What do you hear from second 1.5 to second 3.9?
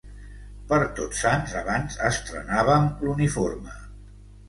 abans estrenàvem l'uniforme.